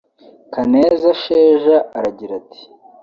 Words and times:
Kaneza 0.53 1.09
Sheja 1.23 1.75
aragira 1.97 2.33
ati 2.41 2.61